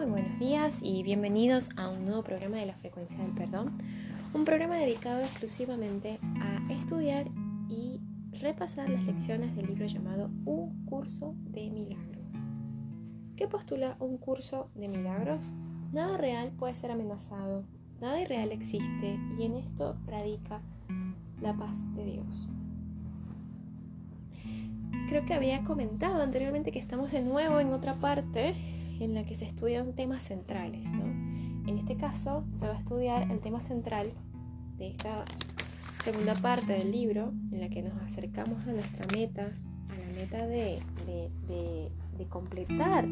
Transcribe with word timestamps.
Muy 0.00 0.08
buenos 0.08 0.38
días 0.38 0.78
y 0.82 1.02
bienvenidos 1.02 1.68
a 1.76 1.90
un 1.90 2.06
nuevo 2.06 2.24
programa 2.24 2.56
de 2.56 2.64
la 2.64 2.74
frecuencia 2.74 3.18
del 3.18 3.32
perdón, 3.32 3.76
un 4.32 4.46
programa 4.46 4.76
dedicado 4.76 5.20
exclusivamente 5.20 6.18
a 6.40 6.72
estudiar 6.72 7.26
y 7.68 8.00
repasar 8.32 8.88
las 8.88 9.04
lecciones 9.04 9.54
del 9.54 9.66
libro 9.66 9.84
llamado 9.84 10.30
Un 10.46 10.86
curso 10.86 11.34
de 11.50 11.68
milagros. 11.68 12.32
¿Qué 13.36 13.46
postula 13.46 13.96
un 14.00 14.16
curso 14.16 14.70
de 14.74 14.88
milagros? 14.88 15.52
Nada 15.92 16.16
real 16.16 16.50
puede 16.52 16.74
ser 16.74 16.92
amenazado, 16.92 17.66
nada 18.00 18.22
irreal 18.22 18.52
existe 18.52 19.18
y 19.38 19.44
en 19.44 19.56
esto 19.56 19.98
radica 20.06 20.62
la 21.42 21.52
paz 21.52 21.76
de 21.94 22.06
Dios. 22.06 22.48
Creo 25.10 25.26
que 25.26 25.34
había 25.34 25.62
comentado 25.62 26.22
anteriormente 26.22 26.72
que 26.72 26.78
estamos 26.78 27.12
de 27.12 27.20
nuevo 27.20 27.60
en 27.60 27.74
otra 27.74 27.96
parte 27.96 28.79
en 29.00 29.14
la 29.14 29.24
que 29.24 29.34
se 29.34 29.46
estudian 29.46 29.94
temas 29.94 30.22
centrales. 30.22 30.86
En 31.66 31.78
este 31.78 31.96
caso 31.96 32.44
se 32.48 32.66
va 32.66 32.74
a 32.74 32.78
estudiar 32.78 33.30
el 33.30 33.40
tema 33.40 33.60
central 33.60 34.12
de 34.78 34.88
esta 34.88 35.24
segunda 36.04 36.34
parte 36.34 36.72
del 36.72 36.90
libro 36.90 37.32
en 37.52 37.60
la 37.60 37.68
que 37.68 37.82
nos 37.82 38.00
acercamos 38.02 38.66
a 38.66 38.72
nuestra 38.72 39.06
meta, 39.12 39.52
a 39.88 39.98
la 39.98 40.20
meta 40.20 40.46
de, 40.46 40.78
de 41.06 42.26
completar 42.28 43.06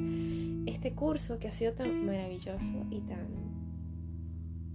este 0.67 0.93
curso 0.93 1.39
que 1.39 1.49
ha 1.49 1.53
sido 1.53 1.73
tan 1.73 2.07
maravilloso 2.07 2.87
y 2.91 3.01
tan 3.01 3.27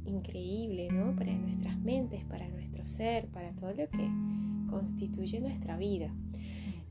increíble 0.06 0.90
¿no? 0.92 1.16
para 1.16 1.34
nuestras 1.34 1.78
mentes, 1.80 2.24
para 2.26 2.48
nuestro 2.50 2.86
ser, 2.86 3.28
para 3.28 3.52
todo 3.52 3.70
lo 3.72 3.90
que 3.90 4.10
constituye 4.70 5.40
nuestra 5.40 5.78
vida. 5.78 6.14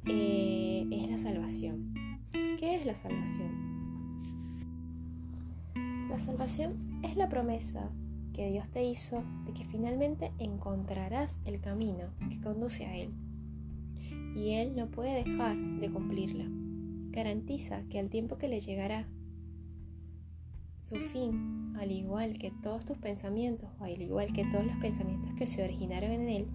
Eh, 0.07 0.87
es 0.91 1.11
la 1.11 1.19
salvación. 1.19 1.95
¿Qué 2.31 2.77
es 2.77 2.87
la 2.87 2.95
salvación? 2.95 3.72
La 6.13 6.19
salvación 6.19 7.01
es 7.03 7.17
la 7.17 7.31
promesa 7.31 7.89
que 8.35 8.51
Dios 8.51 8.69
te 8.69 8.85
hizo 8.85 9.25
de 9.47 9.55
que 9.55 9.65
finalmente 9.65 10.31
encontrarás 10.39 11.41
el 11.47 11.59
camino 11.59 12.11
que 12.29 12.39
conduce 12.39 12.85
a 12.85 12.95
Él. 12.95 13.15
Y 14.37 14.51
Él 14.51 14.77
no 14.77 14.89
puede 14.89 15.25
dejar 15.25 15.57
de 15.57 15.91
cumplirla. 15.91 16.45
Garantiza 17.13 17.85
que 17.89 17.99
al 17.99 18.11
tiempo 18.11 18.37
que 18.37 18.49
le 18.49 18.61
llegará 18.61 19.09
su 20.83 20.97
fin, 20.97 21.75
al 21.79 21.91
igual 21.91 22.37
que 22.37 22.51
todos 22.63 22.85
tus 22.85 22.99
pensamientos, 22.99 23.71
o 23.81 23.85
al 23.85 24.03
igual 24.03 24.35
que 24.35 24.45
todos 24.45 24.67
los 24.67 24.77
pensamientos 24.77 25.33
que 25.33 25.47
se 25.47 25.65
originaron 25.65 26.11
en 26.11 26.29
Él, 26.29 26.47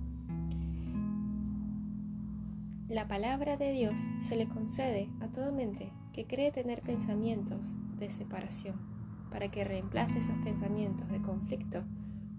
la 2.90 3.08
palabra 3.08 3.58
de 3.58 3.72
Dios 3.72 4.00
se 4.20 4.36
le 4.36 4.48
concede 4.48 5.10
a 5.20 5.30
toda 5.32 5.52
mente 5.52 5.92
que 6.14 6.28
cree 6.28 6.52
tener 6.52 6.84
pensamientos 6.84 7.76
de 7.98 8.12
separación 8.12 8.87
para 9.30 9.50
que 9.50 9.64
reemplace 9.64 10.20
esos 10.20 10.38
pensamientos 10.44 11.10
de 11.10 11.22
conflicto 11.22 11.84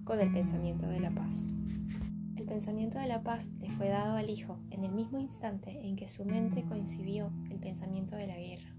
con 0.05 0.21
el 0.21 0.33
pensamiento 0.33 0.87
de 0.87 1.01
la 1.01 1.11
paz. 1.11 1.43
El 2.37 2.45
pensamiento 2.45 2.99
de 2.99 3.07
la 3.07 3.23
paz 3.23 3.49
le 3.61 3.71
fue 3.71 3.89
dado 3.89 4.17
al 4.17 4.31
Hijo 4.31 4.59
en 4.71 4.85
el 4.85 4.93
mismo 4.93 5.19
instante 5.19 5.87
en 5.87 5.97
que 5.97 6.09
su 6.09 6.25
mente 6.25 6.65
coincidió 6.65 7.31
el 7.51 7.59
pensamiento 7.59 8.17
de 8.17 8.27
la 8.27 8.37
guerra. 8.37 8.75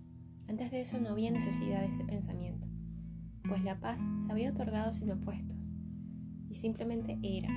Antes 0.48 0.72
de 0.72 0.82
eso 0.82 1.00
no 1.00 1.10
había 1.10 1.30
necesidad 1.30 1.82
de 1.82 1.90
ese 1.90 2.04
pensamiento, 2.04 2.68
pues 3.48 3.64
la 3.64 3.80
paz 3.80 4.00
se 4.26 4.32
había 4.32 4.50
otorgado 4.50 4.92
sin 4.92 5.12
opuestos 5.12 5.70
y 6.50 6.56
simplemente 6.56 7.20
era. 7.22 7.50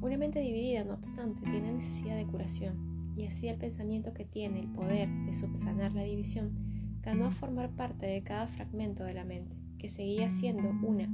Una 0.00 0.16
mente 0.16 0.40
dividida, 0.40 0.84
no 0.84 0.94
obstante, 0.94 1.42
tiene 1.50 1.72
necesidad 1.72 2.16
de 2.16 2.26
curación 2.26 3.14
y 3.16 3.26
así 3.26 3.48
el 3.48 3.58
pensamiento 3.58 4.14
que 4.14 4.24
tiene 4.24 4.60
el 4.60 4.68
poder 4.68 5.08
de 5.26 5.34
subsanar 5.34 5.92
la 5.92 6.02
división 6.02 6.69
ganó 7.02 7.26
a 7.26 7.30
formar 7.30 7.70
parte 7.70 8.06
de 8.06 8.22
cada 8.22 8.46
fragmento 8.46 9.04
de 9.04 9.14
la 9.14 9.24
mente, 9.24 9.56
que 9.78 9.88
seguía 9.88 10.30
siendo 10.30 10.70
una, 10.86 11.08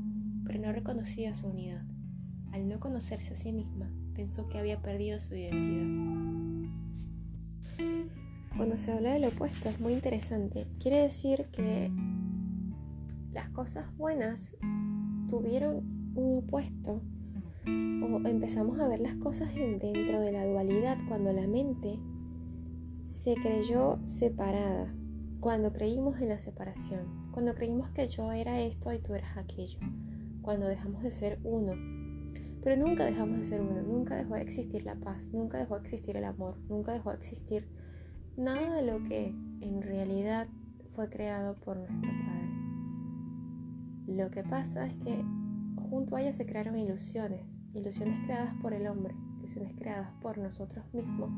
pero 0.45 0.61
no 0.61 0.73
reconocía 0.73 1.35
su 1.35 1.49
unidad. 1.49 1.85
Al 2.53 2.69
no 2.69 2.81
conocerse 2.81 3.35
a 3.35 3.37
sí 3.37 3.53
misma, 3.53 3.91
pensó 4.15 4.49
que 4.49 4.59
había 4.59 4.81
perdido 4.81 5.21
su 5.21 5.35
identidad. 5.35 6.71
Cuando 8.57 8.77
se 8.77 8.93
habla 8.93 9.13
del 9.13 9.27
opuesto 9.27 9.69
es 9.69 9.79
muy 9.81 9.93
interesante. 9.93 10.67
Quiere 10.81 11.03
decir 11.03 11.47
que 11.53 11.91
las 13.33 13.51
cosas 13.51 13.95
buenas 13.99 14.51
tuvieron 15.29 16.13
un 16.15 16.39
opuesto 16.39 17.03
o 17.67 18.27
empezamos 18.27 18.81
a 18.81 18.89
ver 18.89 19.01
las 19.01 19.17
cosas 19.17 19.55
dentro 19.55 20.21
de 20.21 20.33
la 20.33 20.47
dualidad 20.47 20.97
cuando 21.09 21.33
la 21.33 21.47
mente 21.47 21.99
se 23.05 23.35
creyó 23.35 23.99
separada 24.05 24.95
cuando 25.41 25.73
creímos 25.73 26.21
en 26.21 26.31
la 26.31 26.39
separación, 26.39 27.31
cuando 27.31 27.55
creímos 27.55 27.91
que 27.91 28.09
yo 28.09 28.33
era 28.33 28.61
esto 28.61 28.93
y 28.93 28.99
tú 28.99 29.15
eras 29.15 29.37
aquello, 29.37 29.79
cuando 30.43 30.67
dejamos 30.67 31.03
de 31.03 31.11
ser 31.11 31.39
uno. 31.45 31.73
Pero 32.63 32.85
nunca 32.85 33.05
dejamos 33.05 33.39
de 33.39 33.45
ser 33.45 33.61
uno, 33.61 33.83
nunca 33.83 34.17
dejó 34.17 34.35
de 34.35 34.43
existir 34.43 34.85
la 34.85 34.97
paz, 34.97 35.33
nunca 35.33 35.59
dejó 35.59 35.79
de 35.79 35.85
existir 35.85 36.17
el 36.17 36.25
amor, 36.25 36.57
nunca 36.69 36.93
dejó 36.93 37.11
de 37.11 37.17
existir 37.17 37.69
nada 38.37 38.75
de 38.75 38.83
lo 38.83 39.05
que 39.05 39.27
en 39.61 39.83
realidad 39.83 40.49
fue 40.95 41.09
creado 41.09 41.55
por 41.55 41.77
nuestro 41.77 42.11
Padre. 42.11 42.49
Lo 44.09 44.31
que 44.31 44.43
pasa 44.43 44.87
es 44.87 44.95
que 45.05 45.25
junto 45.91 46.17
a 46.17 46.23
ellos 46.23 46.37
se 46.37 46.47
crearon 46.47 46.79
ilusiones, 46.79 47.43
ilusiones 47.75 48.19
creadas 48.25 48.55
por 48.63 48.73
el 48.73 48.87
hombre, 48.87 49.15
ilusiones 49.39 49.75
creadas 49.77 50.11
por 50.23 50.39
nosotros 50.39 50.85
mismos, 50.93 51.31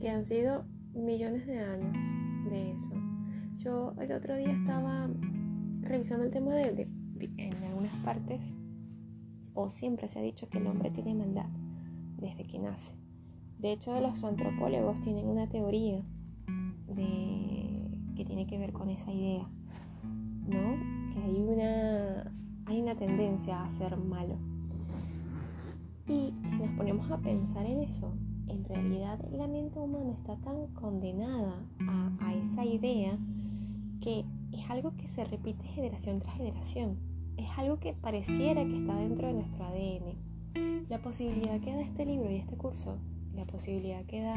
que 0.00 0.10
han 0.10 0.24
sido 0.24 0.64
millones 0.92 1.46
de 1.46 1.60
años 1.60 2.25
de 2.48 2.72
eso. 2.72 2.90
Yo 3.58 3.94
el 4.00 4.12
otro 4.12 4.36
día 4.36 4.52
estaba 4.52 5.08
revisando 5.82 6.24
el 6.24 6.30
tema 6.30 6.54
de, 6.54 6.88
en 7.36 7.64
algunas 7.64 7.94
partes, 8.04 8.52
o 9.54 9.70
siempre 9.70 10.08
se 10.08 10.18
ha 10.18 10.22
dicho 10.22 10.48
que 10.48 10.58
el 10.58 10.66
hombre 10.66 10.90
tiene 10.90 11.14
maldad 11.14 11.48
desde 12.18 12.46
que 12.46 12.58
nace. 12.58 12.94
De 13.58 13.72
hecho, 13.72 13.98
los 14.00 14.22
antropólogos 14.22 15.00
tienen 15.00 15.26
una 15.26 15.48
teoría 15.48 16.02
de, 16.88 17.88
que 18.14 18.24
tiene 18.24 18.46
que 18.46 18.58
ver 18.58 18.72
con 18.72 18.90
esa 18.90 19.10
idea, 19.12 19.48
¿no? 20.46 21.12
Que 21.12 21.22
hay 21.22 21.40
una, 21.40 22.32
hay 22.66 22.82
una 22.82 22.94
tendencia 22.96 23.64
a 23.64 23.70
ser 23.70 23.96
malo. 23.96 24.36
Y 26.06 26.34
si 26.46 26.60
nos 26.60 26.70
ponemos 26.76 27.10
a 27.10 27.18
pensar 27.18 27.66
en 27.66 27.80
eso, 27.80 28.12
en 28.48 28.64
realidad 28.64 29.18
la 29.32 29.46
mente 29.46 29.78
humana 29.78 30.12
está 30.12 30.36
tan 30.36 30.68
condenada 30.74 31.64
a, 32.20 32.34
esa 32.34 32.64
idea 32.64 33.18
que 34.00 34.24
es 34.52 34.70
algo 34.70 34.94
que 34.96 35.06
se 35.06 35.24
repite 35.24 35.64
generación 35.68 36.18
tras 36.20 36.36
generación. 36.36 36.98
Es 37.36 37.48
algo 37.56 37.78
que 37.78 37.92
pareciera 37.94 38.64
que 38.64 38.76
está 38.76 38.94
dentro 38.96 39.26
de 39.26 39.34
nuestro 39.34 39.64
ADN. 39.64 40.86
La 40.88 40.98
posibilidad 40.98 41.60
que 41.60 41.72
da 41.72 41.80
este 41.80 42.04
libro 42.04 42.30
y 42.30 42.36
este 42.36 42.56
curso, 42.56 42.98
la 43.34 43.44
posibilidad 43.46 44.04
que 44.04 44.22
da 44.22 44.36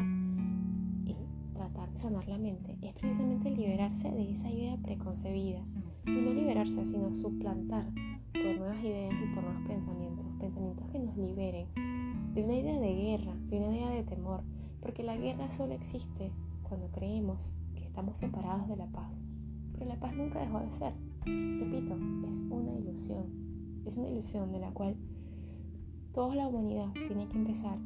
y 1.04 1.16
tratar 1.54 1.90
de 1.90 1.98
sanar 1.98 2.26
la 2.28 2.38
mente, 2.38 2.76
es 2.82 2.94
precisamente 2.94 3.50
liberarse 3.50 4.10
de 4.10 4.30
esa 4.30 4.50
idea 4.50 4.76
preconcebida. 4.78 5.64
Y 6.06 6.10
no 6.10 6.32
liberarse, 6.32 6.84
sino 6.84 7.14
suplantar 7.14 7.86
por 8.32 8.58
nuevas 8.58 8.82
ideas 8.82 9.14
y 9.14 9.34
por 9.34 9.44
nuevos 9.44 9.62
pensamientos. 9.68 10.26
Pensamientos 10.40 10.88
que 10.90 10.98
nos 10.98 11.16
liberen 11.16 11.66
de 12.34 12.44
una 12.44 12.54
idea 12.54 12.78
de 12.78 12.94
guerra, 12.94 13.34
de 13.48 13.58
una 13.58 13.76
idea 13.76 13.90
de 13.90 14.04
temor, 14.04 14.42
porque 14.80 15.02
la 15.02 15.16
guerra 15.16 15.48
solo 15.50 15.74
existe 15.74 16.32
cuando 16.62 16.88
creemos 16.90 17.54
que 17.74 17.84
estamos 17.84 18.18
separados 18.18 18.68
de 18.68 18.76
la 18.76 18.86
paz. 18.86 19.20
Pero 19.72 19.86
la 19.86 19.98
paz 19.98 20.14
nunca 20.14 20.40
dejó 20.40 20.60
de 20.60 20.70
ser. 20.70 20.94
Repito, 21.24 21.96
es 22.28 22.40
una 22.50 22.72
ilusión. 22.78 23.26
Es 23.84 23.96
una 23.96 24.08
ilusión 24.08 24.52
de 24.52 24.60
la 24.60 24.70
cual 24.72 24.96
toda 26.12 26.34
la 26.34 26.48
humanidad 26.48 26.92
tiene 27.06 27.28
que 27.28 27.36
empezar 27.36 27.78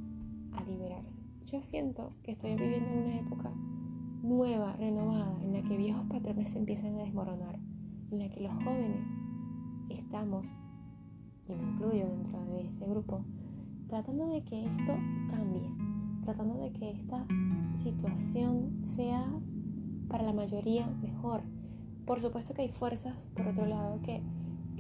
a 0.52 0.64
liberarse. 0.64 1.22
Yo 1.46 1.62
siento 1.62 2.12
que 2.22 2.32
estoy 2.32 2.56
viviendo 2.56 2.90
en 2.90 2.98
una 2.98 3.20
época 3.20 3.52
nueva, 4.22 4.72
renovada, 4.76 5.42
en 5.42 5.52
la 5.52 5.62
que 5.62 5.76
viejos 5.76 6.06
patrones 6.06 6.50
se 6.50 6.58
empiezan 6.58 6.94
a 6.96 7.02
desmoronar, 7.02 7.58
en 8.10 8.18
la 8.18 8.28
que 8.30 8.40
los 8.40 8.52
jóvenes 8.64 9.10
estamos, 9.90 10.54
y 11.46 11.54
me 11.54 11.62
incluyo 11.62 12.08
dentro 12.08 12.44
de 12.46 12.66
ese 12.66 12.86
grupo, 12.86 13.24
tratando 13.94 14.26
de 14.26 14.42
que 14.42 14.64
esto 14.64 14.92
cambie, 15.30 15.70
tratando 16.24 16.58
de 16.58 16.72
que 16.72 16.90
esta 16.90 17.24
situación 17.76 18.80
sea 18.82 19.24
para 20.08 20.24
la 20.24 20.32
mayoría 20.32 20.88
mejor. 21.00 21.42
Por 22.04 22.18
supuesto 22.18 22.54
que 22.54 22.62
hay 22.62 22.70
fuerzas, 22.70 23.28
por 23.36 23.46
otro 23.46 23.66
lado, 23.66 24.02
que, 24.02 24.20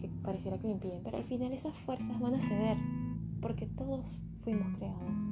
que 0.00 0.08
pareciera 0.24 0.58
que 0.58 0.66
lo 0.66 0.72
impiden, 0.72 1.00
pero 1.04 1.18
al 1.18 1.22
final 1.22 1.52
esas 1.52 1.78
fuerzas 1.78 2.18
van 2.18 2.34
a 2.34 2.40
ceder, 2.40 2.76
porque 3.40 3.66
todos 3.66 4.20
fuimos 4.40 4.76
creados 4.78 5.30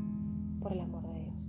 por 0.60 0.72
el 0.72 0.78
amor 0.78 1.02
de 1.02 1.22
Dios. 1.22 1.48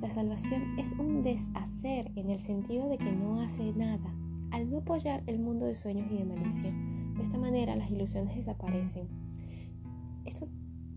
La 0.00 0.08
salvación 0.08 0.78
es 0.78 0.92
un 0.92 1.24
deshacer 1.24 2.12
en 2.14 2.30
el 2.30 2.38
sentido 2.38 2.88
de 2.88 2.98
que 2.98 3.10
no 3.10 3.40
hace 3.40 3.72
nada. 3.72 4.14
Al 4.52 4.70
no 4.70 4.78
apoyar 4.78 5.24
el 5.26 5.40
mundo 5.40 5.66
de 5.66 5.74
sueños 5.74 6.06
y 6.12 6.18
de 6.18 6.26
malicia, 6.26 6.70
de 7.16 7.22
esta 7.24 7.38
manera 7.38 7.74
las 7.74 7.90
ilusiones 7.90 8.36
desaparecen. 8.36 9.21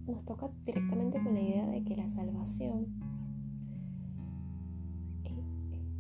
Nos 0.07 0.24
toca 0.24 0.50
directamente 0.66 1.22
con 1.22 1.34
la 1.34 1.42
idea 1.42 1.68
de 1.68 1.84
que 1.84 1.96
la 1.96 2.07
salvación 2.07 2.86
eh, 5.24 5.44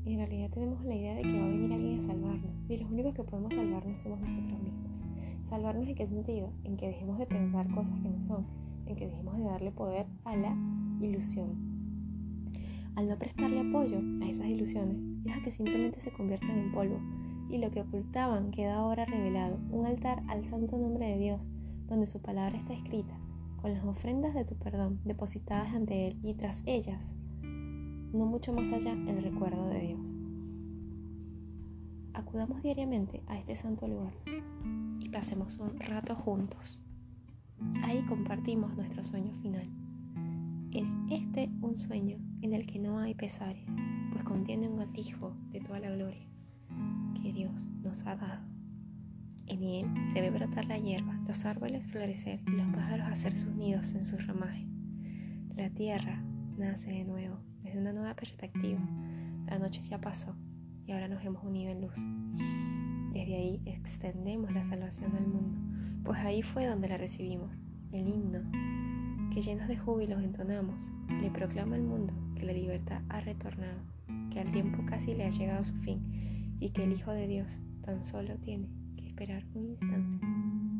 en 0.05 0.17
realidad 0.17 0.51
tenemos 0.51 0.83
la 0.85 0.95
idea 0.95 1.15
de 1.15 1.23
que 1.23 1.39
va 1.39 1.45
a 1.45 1.49
venir 1.49 1.73
alguien 1.73 1.97
a 1.97 2.01
salvarnos 2.01 2.51
y 2.69 2.77
los 2.77 2.91
únicos 2.91 3.13
que 3.13 3.23
podemos 3.23 3.53
salvarnos 3.53 3.97
somos 3.97 4.19
nosotros 4.19 4.61
mismos. 4.61 5.03
¿Salvarnos 5.43 5.87
en 5.87 5.95
qué 5.95 6.05
sentido? 6.05 6.51
En 6.63 6.77
que 6.77 6.87
dejemos 6.87 7.17
de 7.17 7.25
pensar 7.25 7.69
cosas 7.71 7.99
que 7.99 8.09
no 8.09 8.21
son, 8.21 8.45
en 8.85 8.95
que 8.95 9.07
dejemos 9.07 9.37
de 9.37 9.43
darle 9.43 9.71
poder 9.71 10.05
a 10.23 10.35
la 10.35 10.55
ilusión. 11.01 11.75
Al 12.95 13.09
no 13.09 13.17
prestarle 13.17 13.59
apoyo 13.59 13.99
a 14.21 14.27
esas 14.27 14.47
ilusiones, 14.47 14.97
deja 15.23 15.41
que 15.41 15.51
simplemente 15.51 15.99
se 15.99 16.11
conviertan 16.11 16.57
en 16.57 16.71
polvo 16.71 16.99
y 17.49 17.57
lo 17.57 17.69
que 17.71 17.81
ocultaban 17.81 18.51
queda 18.51 18.77
ahora 18.77 19.05
revelado, 19.05 19.59
un 19.69 19.85
altar 19.85 20.23
al 20.27 20.45
santo 20.45 20.77
nombre 20.77 21.07
de 21.07 21.17
Dios, 21.17 21.47
donde 21.87 22.05
su 22.05 22.21
palabra 22.21 22.57
está 22.57 22.73
escrita, 22.73 23.19
con 23.65 23.73
las 23.73 23.83
ofrendas 23.83 24.35
de 24.35 24.45
tu 24.45 24.53
perdón 24.53 24.99
depositadas 25.05 25.73
ante 25.73 26.05
Él 26.05 26.19
y 26.21 26.35
tras 26.35 26.61
ellas, 26.67 27.15
no 27.41 28.27
mucho 28.27 28.53
más 28.53 28.71
allá, 28.71 28.91
el 28.91 29.23
recuerdo 29.23 29.67
de 29.69 29.79
Dios. 29.79 30.15
Acudamos 32.13 32.61
diariamente 32.61 33.23
a 33.25 33.39
este 33.39 33.55
santo 33.55 33.87
lugar 33.87 34.13
y 34.99 35.09
pasemos 35.09 35.57
un 35.57 35.79
rato 35.79 36.13
juntos. 36.13 36.77
Ahí 37.81 38.05
compartimos 38.05 38.75
nuestro 38.77 39.03
sueño 39.03 39.33
final. 39.41 39.67
Es 40.71 40.95
este 41.09 41.49
un 41.63 41.75
sueño 41.75 42.19
en 42.43 42.53
el 42.53 42.67
que 42.67 42.77
no 42.77 42.99
hay 42.99 43.15
pesares, 43.15 43.65
pues 44.11 44.23
contiene 44.25 44.69
un 44.69 44.79
atisbo 44.79 45.33
de 45.51 45.61
toda 45.61 45.79
la 45.79 45.89
gloria 45.89 46.27
que 47.19 47.33
Dios 47.33 47.65
nos 47.81 48.05
ha 48.05 48.15
dado. 48.15 48.54
En 49.47 49.63
él 49.63 49.85
se 50.11 50.21
ve 50.21 50.31
brotar 50.31 50.65
la 50.65 50.79
hierba, 50.79 51.19
los 51.27 51.45
árboles 51.45 51.85
florecer 51.85 52.41
y 52.47 52.51
los 52.51 52.67
pájaros 52.73 53.07
hacer 53.07 53.37
sus 53.37 53.53
nidos 53.53 53.93
en 53.93 54.03
su 54.03 54.17
ramaje. 54.17 54.65
La 55.55 55.69
tierra 55.69 56.23
nace 56.57 56.89
de 56.89 57.03
nuevo, 57.03 57.37
desde 57.61 57.79
una 57.79 57.93
nueva 57.93 58.15
perspectiva. 58.15 58.79
La 59.45 59.59
noche 59.59 59.83
ya 59.83 60.01
pasó 60.01 60.35
y 60.87 60.91
ahora 60.91 61.07
nos 61.07 61.23
hemos 61.23 61.43
unido 61.43 61.71
en 61.71 61.81
luz. 61.81 61.93
Desde 63.13 63.35
ahí 63.35 63.61
extendemos 63.65 64.51
la 64.51 64.63
salvación 64.63 65.15
al 65.15 65.27
mundo, 65.27 65.59
pues 66.03 66.19
ahí 66.21 66.41
fue 66.41 66.65
donde 66.65 66.89
la 66.89 66.97
recibimos, 66.97 67.63
el 67.91 68.07
himno, 68.07 68.39
que 69.31 69.41
llenos 69.41 69.67
de 69.67 69.77
júbilo 69.77 70.19
entonamos, 70.19 70.91
le 71.21 71.29
proclama 71.29 71.75
al 71.75 71.83
mundo 71.83 72.13
que 72.35 72.45
la 72.45 72.53
libertad 72.53 73.01
ha 73.09 73.21
retornado, 73.21 73.79
que 74.31 74.39
al 74.39 74.51
tiempo 74.51 74.83
casi 74.85 75.13
le 75.13 75.25
ha 75.25 75.29
llegado 75.29 75.63
su 75.63 75.75
fin 75.77 76.57
y 76.59 76.71
que 76.71 76.83
el 76.83 76.93
Hijo 76.93 77.11
de 77.11 77.27
Dios 77.27 77.59
tan 77.83 78.03
solo 78.03 78.35
tiene 78.37 78.84
esperar 79.15 79.45
un 79.53 79.69
instante 79.69 80.25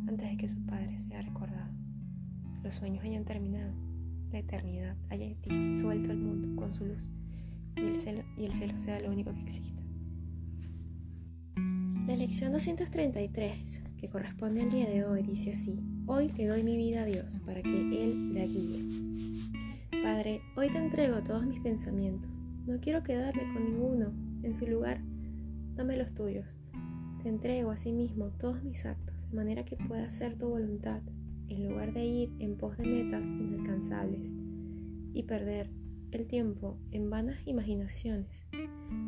antes 0.10 0.30
de 0.30 0.38
que 0.38 0.48
su 0.50 0.60
Padre 0.66 1.00
sea 1.00 1.22
recordado. 1.22 1.72
Los 2.64 2.76
sueños 2.76 3.02
hayan 3.06 3.24
terminado, 3.24 3.72
la 4.34 4.40
eternidad 4.40 4.98
haya 5.10 5.34
disuelto 5.48 6.12
el 6.12 6.18
mundo 6.18 6.62
con 6.62 6.70
su 6.70 6.84
luz 6.84 7.10
y 7.78 7.80
el 7.80 7.98
cielo, 7.98 8.24
y 8.38 8.44
el 8.44 8.54
cielo 8.54 8.78
sea 8.78 9.00
lo 9.00 9.10
único 9.10 9.34
que 9.34 9.40
exista. 9.40 9.82
La 12.08 12.18
lección 12.18 12.52
233, 12.52 13.84
que 13.98 14.10
corresponde 14.10 14.64
al 14.64 14.70
día 14.70 14.90
de 14.90 15.06
hoy, 15.06 15.24
dice 15.24 15.54
así, 15.54 15.80
hoy 16.06 16.28
le 16.34 16.48
doy 16.48 16.62
mi 16.62 16.76
vida 16.76 17.04
a 17.04 17.06
Dios 17.06 17.40
para 17.46 17.62
que 17.62 18.04
Él 18.04 18.34
la 18.34 18.46
guíe. 18.46 18.84
Padre, 20.04 20.42
hoy 20.58 20.70
te 20.70 20.78
entrego 20.78 21.24
todos 21.24 21.46
mis 21.46 21.62
pensamientos. 21.62 22.30
No 22.68 22.82
quiero 22.82 23.02
quedarme 23.02 23.44
con 23.54 23.64
ninguno. 23.64 24.12
En 24.44 24.54
su 24.54 24.68
lugar, 24.68 25.00
dame 25.78 25.96
los 25.96 26.14
tuyos. 26.14 26.60
Te 27.26 27.30
entrego 27.30 27.72
a 27.72 27.78
sí 27.78 27.92
mismo 27.92 28.30
todos 28.38 28.64
mis 28.64 28.86
actos, 28.86 29.28
de 29.32 29.36
manera 29.36 29.66
que 29.66 29.78
pueda 29.78 30.06
hacer 30.06 30.38
tu 30.38 30.48
voluntad, 30.48 31.02
en 31.48 31.68
lugar 31.68 31.92
de 31.92 32.06
ir 32.06 32.32
en 32.38 32.56
pos 32.56 32.78
de 32.78 32.86
metas 32.86 33.28
inalcanzables 33.32 34.32
y 35.12 35.24
perder 35.24 35.72
el 36.12 36.28
tiempo 36.28 36.78
en 36.92 37.10
vanas 37.10 37.40
imaginaciones. 37.48 38.46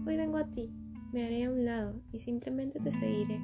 Hoy 0.08 0.18
vengo 0.18 0.38
a 0.38 0.50
ti 0.50 0.74
me 1.14 1.28
haré 1.28 1.44
a 1.44 1.52
un 1.52 1.64
lado 1.64 2.02
y 2.12 2.18
simplemente 2.18 2.80
te 2.80 2.92
seguiré. 2.92 3.40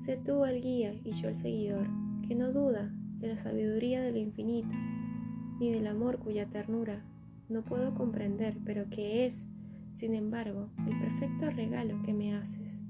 Sé 0.00 0.16
tú 0.16 0.44
el 0.44 0.60
guía 0.60 0.92
y 1.04 1.12
yo 1.12 1.28
el 1.28 1.36
seguidor, 1.36 1.86
que 2.26 2.34
no 2.34 2.50
duda 2.50 2.92
de 3.20 3.28
la 3.28 3.36
sabiduría 3.36 4.02
de 4.02 4.10
lo 4.10 4.18
infinito, 4.18 4.74
ni 5.60 5.70
del 5.70 5.86
amor 5.86 6.18
cuya 6.18 6.46
ternura 6.46 7.04
no 7.48 7.62
puedo 7.62 7.94
comprender, 7.94 8.58
pero 8.64 8.90
que 8.90 9.24
es, 9.24 9.46
sin 9.94 10.16
embargo, 10.16 10.68
el 10.84 10.98
perfecto 10.98 11.48
regalo 11.52 12.02
que 12.02 12.12
me 12.12 12.34
haces. 12.34 12.83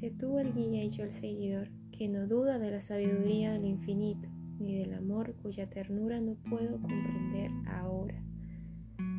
Sé 0.00 0.12
tú 0.12 0.38
el 0.38 0.54
guía 0.54 0.84
y 0.84 0.90
yo 0.90 1.02
el 1.02 1.10
seguidor, 1.10 1.70
que 1.90 2.08
no 2.08 2.28
duda 2.28 2.60
de 2.60 2.70
la 2.70 2.80
sabiduría 2.80 3.52
de 3.52 3.58
lo 3.58 3.66
infinito, 3.66 4.28
ni 4.60 4.76
del 4.76 4.94
amor 4.94 5.34
cuya 5.42 5.68
ternura 5.68 6.20
no 6.20 6.36
puedo 6.48 6.80
comprender 6.80 7.50
ahora, 7.66 8.22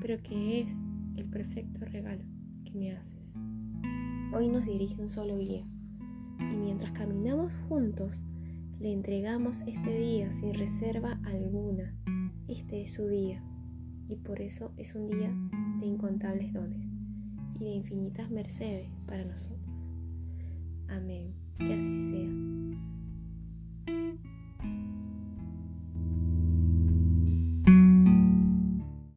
pero 0.02 0.24
que 0.24 0.62
es 0.62 0.80
el 1.18 1.26
perfecto 1.26 1.84
regalo 1.84 2.24
que 2.64 2.76
me 2.76 2.94
haces. 2.94 3.36
Hoy 4.34 4.48
nos 4.48 4.64
dirige 4.64 5.02
un 5.02 5.10
solo 5.10 5.38
guía 5.38 5.66
y 6.40 6.56
mientras 6.56 6.92
caminamos 6.92 7.58
juntos, 7.68 8.24
le 8.80 8.94
entregamos 8.94 9.64
este 9.68 10.00
día 10.00 10.32
sin 10.32 10.54
reserva 10.54 11.20
alguna. 11.26 11.94
Este 12.48 12.84
es 12.84 12.94
su 12.94 13.06
día 13.10 13.44
y 14.08 14.16
por 14.16 14.40
eso 14.40 14.72
es 14.78 14.96
un 14.96 15.08
día 15.08 15.36
de 15.82 15.88
incontables 15.88 16.54
dones 16.54 16.88
y 17.60 17.66
de 17.66 17.72
infinitas 17.72 18.32
mercedes 18.32 18.90
para 19.06 19.26
nosotros. 19.26 19.69
Amén. 20.90 21.34
Que 21.58 21.74
así 21.74 22.12
sea. 22.12 22.59